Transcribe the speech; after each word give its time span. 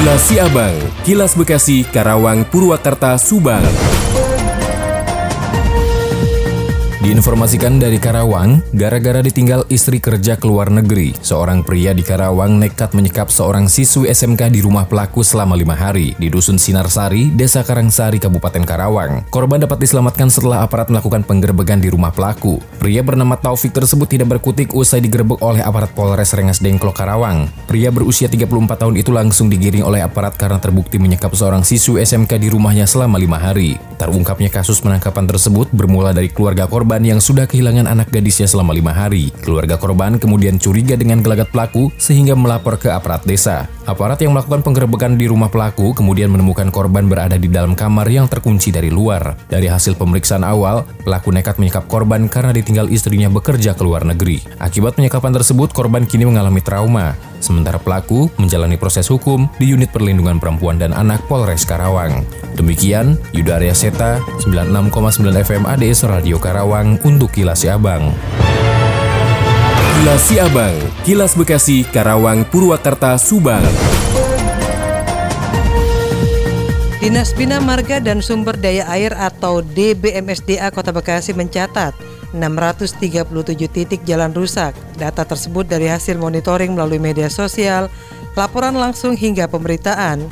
Kilas 0.00 0.32
Siabang, 0.32 0.76
Kilas 1.04 1.36
Bekasi, 1.36 1.84
Karawang, 1.84 2.48
Purwakarta, 2.48 3.20
Subang. 3.20 3.60
Diinformasikan 7.00 7.80
dari 7.80 7.96
Karawang, 7.96 8.60
gara-gara 8.76 9.24
ditinggal 9.24 9.64
istri 9.72 10.04
kerja 10.04 10.36
ke 10.36 10.44
luar 10.44 10.68
negeri, 10.68 11.16
seorang 11.24 11.64
pria 11.64 11.96
di 11.96 12.04
Karawang 12.04 12.60
nekat 12.60 12.92
menyekap 12.92 13.32
seorang 13.32 13.72
siswi 13.72 14.12
SMK 14.12 14.52
di 14.52 14.60
rumah 14.60 14.84
pelaku 14.84 15.24
selama 15.24 15.56
lima 15.56 15.72
hari 15.72 16.12
di 16.20 16.28
Dusun 16.28 16.60
Sinarsari, 16.60 17.32
Desa 17.32 17.64
Karangsari, 17.64 18.20
Kabupaten 18.20 18.68
Karawang. 18.68 19.24
Korban 19.32 19.64
dapat 19.64 19.80
diselamatkan 19.80 20.28
setelah 20.28 20.60
aparat 20.60 20.92
melakukan 20.92 21.24
penggerbegan 21.24 21.80
di 21.80 21.88
rumah 21.88 22.12
pelaku. 22.12 22.60
Pria 22.76 23.00
bernama 23.00 23.40
Taufik 23.40 23.72
tersebut 23.72 24.04
tidak 24.04 24.36
berkutik 24.36 24.76
usai 24.76 25.00
digerebek 25.00 25.40
oleh 25.40 25.64
aparat 25.64 25.96
Polres 25.96 26.36
Rengas 26.36 26.60
Dengklok 26.60 27.00
Karawang. 27.00 27.48
Pria 27.64 27.88
berusia 27.88 28.28
34 28.28 28.76
tahun 28.76 29.00
itu 29.00 29.08
langsung 29.08 29.48
digiring 29.48 29.88
oleh 29.88 30.04
aparat 30.04 30.36
karena 30.36 30.60
terbukti 30.60 31.00
menyekap 31.00 31.32
seorang 31.32 31.64
siswi 31.64 32.04
SMK 32.04 32.36
di 32.36 32.52
rumahnya 32.52 32.84
selama 32.84 33.16
lima 33.16 33.40
hari. 33.40 33.80
Terungkapnya 33.96 34.52
kasus 34.52 34.84
penangkapan 34.84 35.24
tersebut 35.24 35.72
bermula 35.72 36.12
dari 36.12 36.28
keluarga 36.28 36.68
korban 36.68 36.89
korban 36.90 37.06
yang 37.06 37.22
sudah 37.22 37.46
kehilangan 37.46 37.86
anak 37.86 38.10
gadisnya 38.10 38.50
selama 38.50 38.74
lima 38.74 38.90
hari. 38.90 39.30
Keluarga 39.46 39.78
korban 39.78 40.18
kemudian 40.18 40.58
curiga 40.58 40.98
dengan 40.98 41.22
gelagat 41.22 41.46
pelaku 41.54 41.94
sehingga 41.94 42.34
melapor 42.34 42.82
ke 42.82 42.90
aparat 42.90 43.22
desa. 43.22 43.70
Aparat 43.86 44.18
yang 44.18 44.34
melakukan 44.34 44.66
penggerebekan 44.66 45.14
di 45.14 45.30
rumah 45.30 45.46
pelaku 45.54 45.94
kemudian 45.94 46.34
menemukan 46.34 46.66
korban 46.74 47.06
berada 47.06 47.38
di 47.38 47.46
dalam 47.46 47.78
kamar 47.78 48.10
yang 48.10 48.26
terkunci 48.26 48.74
dari 48.74 48.90
luar. 48.90 49.38
Dari 49.46 49.70
hasil 49.70 49.94
pemeriksaan 50.02 50.42
awal, 50.42 50.82
pelaku 51.06 51.30
nekat 51.30 51.62
menyekap 51.62 51.86
korban 51.86 52.26
karena 52.26 52.50
ditinggal 52.50 52.90
istrinya 52.90 53.30
bekerja 53.30 53.78
ke 53.78 53.86
luar 53.86 54.02
negeri. 54.02 54.42
Akibat 54.58 54.98
penyekapan 54.98 55.30
tersebut, 55.30 55.70
korban 55.70 56.02
kini 56.10 56.26
mengalami 56.26 56.58
trauma. 56.58 57.14
Sementara 57.40 57.80
pelaku 57.80 58.28
menjalani 58.36 58.76
proses 58.76 59.08
hukum 59.08 59.48
di 59.56 59.72
Unit 59.72 59.88
Perlindungan 59.90 60.38
Perempuan 60.38 60.76
dan 60.76 60.92
Anak 60.92 61.24
Polres 61.26 61.64
Karawang. 61.64 62.22
Demikian, 62.54 63.16
Yuda 63.32 63.58
Arya 63.58 63.72
Seta, 63.72 64.20
96,9 64.44 65.24
FM 65.40 65.64
ADS 65.64 66.04
Radio 66.06 66.36
Karawang 66.36 67.00
untuk 67.02 67.32
Kilas 67.32 67.64
Abang. 67.64 68.12
Kilas 70.00 70.32
Abang, 70.40 70.76
Kilas 71.04 71.32
Bekasi, 71.36 71.84
Karawang, 71.88 72.44
Purwakarta, 72.48 73.16
Subang. 73.16 73.64
Dinas 77.00 77.32
Bina 77.32 77.64
Marga 77.64 77.96
dan 77.96 78.20
Sumber 78.20 78.60
Daya 78.60 78.84
Air 78.92 79.16
atau 79.16 79.64
DBMSDA 79.64 80.68
Kota 80.68 80.92
Bekasi 80.92 81.32
mencatat 81.32 82.09
637 82.32 83.26
titik 83.70 84.00
jalan 84.06 84.30
rusak. 84.30 84.76
Data 84.96 85.26
tersebut 85.26 85.66
dari 85.66 85.90
hasil 85.90 86.18
monitoring 86.18 86.74
melalui 86.74 87.02
media 87.02 87.26
sosial, 87.26 87.90
laporan 88.38 88.78
langsung 88.78 89.18
hingga 89.18 89.50
pemberitaan. 89.50 90.26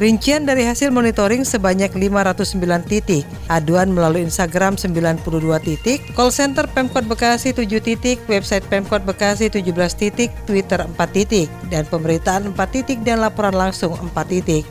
Rincian 0.00 0.48
dari 0.48 0.64
hasil 0.64 0.88
monitoring 0.88 1.44
sebanyak 1.44 1.92
509 1.92 2.56
titik, 2.88 3.28
aduan 3.52 3.92
melalui 3.92 4.24
Instagram 4.24 4.80
92 4.80 5.20
titik, 5.60 6.00
call 6.16 6.32
center 6.32 6.64
Pemkot 6.72 7.04
Bekasi 7.04 7.52
7 7.52 7.68
titik, 7.84 8.16
website 8.24 8.64
Pemkot 8.72 9.04
Bekasi 9.04 9.52
17 9.52 9.60
titik, 9.92 10.32
Twitter 10.48 10.88
4 10.88 10.96
titik, 11.12 11.52
dan 11.68 11.84
pemberitaan 11.84 12.48
4 12.56 12.56
titik 12.72 13.04
dan 13.04 13.20
laporan 13.20 13.52
langsung 13.52 13.92
4 13.92 14.08
titik. 14.24 14.64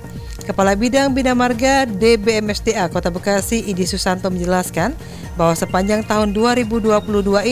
Kepala 0.50 0.74
Bidang 0.74 1.14
Bina 1.14 1.38
Marga 1.38 1.86
DBMSDA 1.86 2.90
Kota 2.90 3.14
Bekasi 3.14 3.70
Idi 3.70 3.86
Susanto 3.86 4.34
menjelaskan 4.34 4.98
bahwa 5.38 5.54
sepanjang 5.54 6.02
tahun 6.02 6.34
2022 6.34 6.90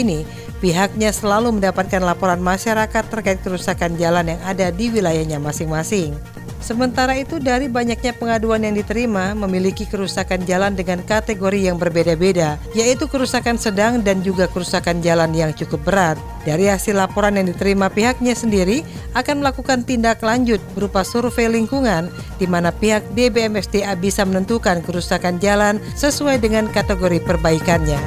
ini 0.02 0.26
pihaknya 0.58 1.14
selalu 1.14 1.62
mendapatkan 1.62 2.02
laporan 2.02 2.42
masyarakat 2.42 3.04
terkait 3.06 3.38
kerusakan 3.46 3.94
jalan 4.02 4.34
yang 4.34 4.42
ada 4.42 4.74
di 4.74 4.90
wilayahnya 4.90 5.38
masing-masing. 5.38 6.18
Sementara 6.58 7.14
itu 7.16 7.38
dari 7.38 7.70
banyaknya 7.70 8.18
pengaduan 8.18 8.66
yang 8.66 8.76
diterima 8.76 9.38
memiliki 9.38 9.86
kerusakan 9.86 10.44
jalan 10.44 10.74
dengan 10.74 11.00
kategori 11.06 11.70
yang 11.70 11.78
berbeda-beda, 11.78 12.58
yaitu 12.74 13.06
kerusakan 13.06 13.62
sedang 13.62 14.02
dan 14.02 14.26
juga 14.26 14.50
kerusakan 14.50 15.00
jalan 15.00 15.32
yang 15.38 15.54
cukup 15.54 15.80
berat. 15.86 16.18
Dari 16.44 16.66
hasil 16.66 16.98
laporan 16.98 17.38
yang 17.38 17.48
diterima 17.48 17.94
pihaknya 17.94 18.34
sendiri 18.34 18.82
akan 19.14 19.46
melakukan 19.46 19.86
tindak 19.86 20.20
lanjut 20.26 20.60
berupa 20.74 21.06
survei 21.06 21.46
lingkungan 21.46 22.10
di 22.42 22.50
mana 22.50 22.74
pihak 22.74 23.06
DBMSDA 23.14 23.94
bisa 24.00 24.26
menentukan 24.26 24.82
kerusakan 24.82 25.38
jalan 25.38 25.78
sesuai 25.94 26.42
dengan 26.42 26.66
kategori 26.74 27.22
perbaikannya. 27.22 28.00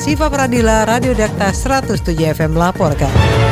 Siva 0.00 0.26
Pradila, 0.26 0.82
Radio 0.82 1.14
Dakta 1.14 1.54
107 1.54 2.34
FM 2.34 2.58
melaporkan. 2.58 3.51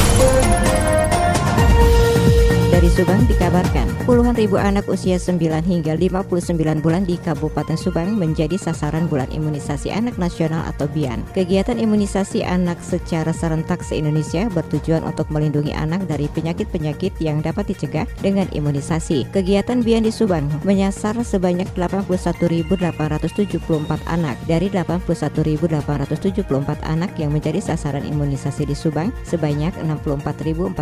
Subang 3.01 3.25
dikabarkan, 3.25 3.89
puluhan 4.05 4.37
ribu 4.37 4.61
anak 4.61 4.85
usia 4.85 5.17
9 5.17 5.41
hingga 5.65 5.97
59 5.97 6.85
bulan 6.85 7.01
di 7.01 7.17
Kabupaten 7.17 7.73
Subang 7.73 8.13
menjadi 8.13 8.61
sasaran 8.61 9.09
bulan 9.09 9.25
imunisasi 9.33 9.89
anak 9.89 10.21
nasional 10.21 10.61
atau 10.69 10.85
BIAN. 10.85 11.25
Kegiatan 11.33 11.81
imunisasi 11.81 12.45
anak 12.45 12.77
secara 12.85 13.33
serentak 13.33 13.81
se-Indonesia 13.81 14.45
bertujuan 14.53 15.01
untuk 15.01 15.33
melindungi 15.33 15.73
anak 15.73 16.05
dari 16.05 16.29
penyakit-penyakit 16.29 17.17
yang 17.17 17.41
dapat 17.41 17.73
dicegah 17.73 18.05
dengan 18.21 18.45
imunisasi. 18.53 19.25
Kegiatan 19.33 19.81
BIAN 19.81 20.05
di 20.05 20.13
Subang 20.13 20.45
menyasar 20.61 21.17
sebanyak 21.25 21.73
81.874 21.73 22.85
anak 24.13 24.37
dari 24.45 24.69
81.874 24.69 26.45
anak 26.85 27.17
yang 27.17 27.33
menjadi 27.33 27.65
sasaran 27.65 28.05
imunisasi 28.05 28.69
di 28.69 28.77
Subang 28.77 29.09
sebanyak 29.25 29.73
64.452 29.89 30.77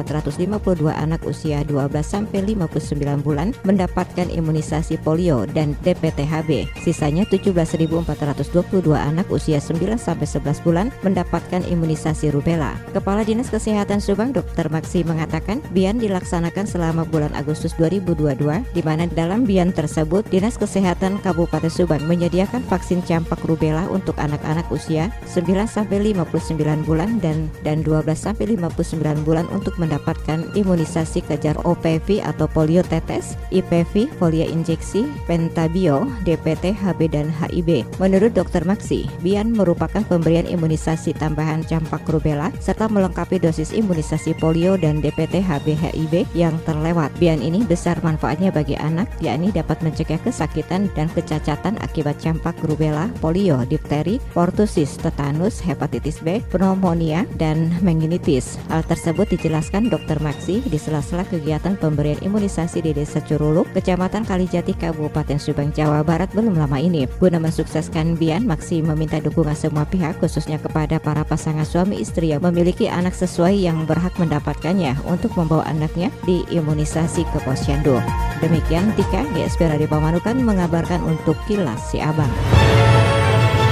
anak 0.92 1.24
usia 1.24 1.64
2 1.64 1.80
12 1.80 2.09
sampai 2.10 2.42
59 2.42 3.22
bulan 3.22 3.54
mendapatkan 3.62 4.26
imunisasi 4.34 4.98
polio 5.06 5.46
dan 5.46 5.78
DPTHB. 5.86 6.66
Sisanya 6.82 7.30
17.422 7.30 8.98
anak 8.98 9.30
usia 9.30 9.62
9 9.62 9.78
sampai 10.02 10.26
11 10.26 10.66
bulan 10.66 10.90
mendapatkan 11.06 11.62
imunisasi 11.62 12.34
rubella. 12.34 12.74
Kepala 12.98 13.22
Dinas 13.22 13.54
Kesehatan 13.54 14.02
Subang 14.02 14.34
Dr. 14.34 14.74
Maksi 14.74 15.06
mengatakan 15.06 15.62
BIAN 15.70 16.02
dilaksanakan 16.02 16.66
selama 16.66 17.06
bulan 17.06 17.30
Agustus 17.38 17.78
2022 17.78 18.42
di 18.74 18.82
mana 18.82 19.06
dalam 19.06 19.46
BIAN 19.46 19.70
tersebut 19.70 20.26
Dinas 20.34 20.58
Kesehatan 20.58 21.22
Kabupaten 21.22 21.70
Subang 21.70 22.02
menyediakan 22.10 22.66
vaksin 22.66 23.06
campak 23.06 23.38
rubella 23.46 23.86
untuk 23.94 24.18
anak-anak 24.18 24.66
usia 24.74 25.14
9 25.30 25.46
sampai 25.70 26.16
59 26.16 26.58
bulan 26.88 27.22
dan 27.22 27.52
dan 27.62 27.86
12 27.86 28.08
sampai 28.16 28.56
59 28.56 29.28
bulan 29.28 29.46
untuk 29.52 29.76
mendapatkan 29.78 30.50
imunisasi 30.56 31.22
kejar 31.28 31.60
OPV 31.90 32.22
atau 32.22 32.46
polio 32.46 32.86
tetes, 32.86 33.34
IPV, 33.50 34.14
polio 34.22 34.46
injeksi, 34.46 35.10
pentabio, 35.26 36.06
DPT, 36.22 36.78
HB, 36.78 37.10
dan 37.10 37.34
HIB. 37.34 37.82
Menurut 37.98 38.38
Dr. 38.38 38.62
Maksi, 38.62 39.10
BIAN 39.26 39.58
merupakan 39.58 40.06
pemberian 40.06 40.46
imunisasi 40.46 41.18
tambahan 41.18 41.66
campak 41.66 42.06
rubella 42.06 42.54
serta 42.62 42.86
melengkapi 42.86 43.42
dosis 43.42 43.74
imunisasi 43.74 44.38
polio 44.38 44.78
dan 44.78 45.02
DPT, 45.02 45.42
HB, 45.42 45.66
HIB 45.74 46.14
yang 46.38 46.54
terlewat. 46.70 47.10
BIAN 47.18 47.42
ini 47.42 47.66
besar 47.66 47.98
manfaatnya 48.06 48.54
bagi 48.54 48.78
anak, 48.78 49.10
yakni 49.18 49.50
dapat 49.50 49.82
mencegah 49.82 50.22
kesakitan 50.22 50.94
dan 50.94 51.10
kecacatan 51.10 51.82
akibat 51.82 52.22
campak 52.22 52.54
rubella, 52.62 53.10
polio, 53.18 53.66
difteri, 53.66 54.22
portusis, 54.38 54.94
tetanus, 55.02 55.58
hepatitis 55.58 56.22
B, 56.22 56.38
pneumonia, 56.54 57.26
dan 57.42 57.74
meningitis. 57.82 58.62
Hal 58.70 58.86
tersebut 58.86 59.26
dijelaskan 59.34 59.90
Dr. 59.90 60.22
Maksi 60.22 60.62
di 60.70 60.78
sela-sela 60.78 61.26
kegiatan 61.26 61.79
pemberian 61.80 62.20
imunisasi 62.20 62.84
di 62.84 62.92
Desa 62.92 63.24
Curuluk, 63.24 63.72
Kecamatan 63.72 64.28
Kalijati, 64.28 64.76
Kabupaten 64.76 65.40
Subang, 65.40 65.72
Jawa 65.72 66.04
Barat 66.04 66.28
belum 66.36 66.60
lama 66.60 66.78
ini. 66.78 67.08
Guna 67.18 67.40
mensukseskan 67.40 68.20
Bian, 68.20 68.44
Maksi 68.44 68.84
meminta 68.84 69.18
dukungan 69.24 69.56
semua 69.56 69.88
pihak, 69.88 70.20
khususnya 70.20 70.60
kepada 70.60 71.00
para 71.00 71.24
pasangan 71.24 71.64
suami 71.64 72.04
istri 72.04 72.36
yang 72.36 72.44
memiliki 72.44 72.92
anak 72.92 73.16
sesuai 73.16 73.56
yang 73.56 73.88
berhak 73.88 74.14
mendapatkannya 74.20 75.00
untuk 75.08 75.32
membawa 75.40 75.64
anaknya 75.66 76.12
di 76.28 76.44
imunisasi 76.52 77.24
ke 77.32 77.40
posyandu. 77.48 77.98
Demikian 78.44 78.92
Tika, 79.00 79.24
GSP 79.32 79.72
Radio 79.72 79.88
Pamanukan 79.88 80.36
mengabarkan 80.44 81.00
untuk 81.08 81.40
Kilas 81.48 81.80
Si 81.90 82.04
Abang. 82.04 82.32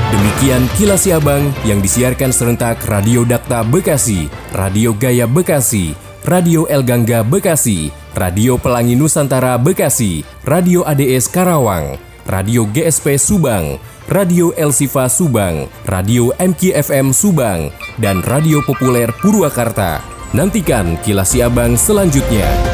Demikian 0.07 0.63
Kilas 0.79 1.03
Si 1.03 1.11
Abang 1.11 1.51
yang 1.67 1.83
disiarkan 1.83 2.31
serentak 2.31 2.79
Radio 2.87 3.27
Dakta 3.27 3.67
Bekasi, 3.67 4.31
Radio 4.55 4.95
Gaya 4.95 5.27
Bekasi, 5.27 6.06
Radio 6.27 6.67
El 6.67 6.83
Gangga 6.83 7.23
Bekasi, 7.23 7.87
Radio 8.11 8.59
Pelangi 8.59 8.99
Nusantara 8.99 9.55
Bekasi, 9.55 10.27
Radio 10.43 10.83
ADS 10.83 11.31
Karawang, 11.31 11.95
Radio 12.27 12.67
GSP 12.67 13.15
Subang, 13.15 13.79
Radio 14.11 14.51
El 14.59 14.75
Sifa 14.75 15.07
Subang, 15.07 15.71
Radio 15.87 16.35
MKFM 16.35 17.15
Subang, 17.15 17.71
dan 17.95 18.19
Radio 18.27 18.59
Populer 18.67 19.07
Purwakarta. 19.23 20.03
Nantikan 20.35 20.99
kilas 20.99 21.31
Abang 21.39 21.79
selanjutnya. 21.79 22.66